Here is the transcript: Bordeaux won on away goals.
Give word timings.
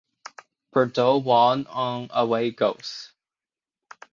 Bordeaux 0.73 1.17
won 1.17 1.67
on 1.67 2.07
away 2.11 2.49
goals. 2.49 3.13